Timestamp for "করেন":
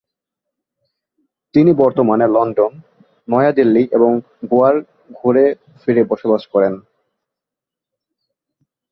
6.47-6.73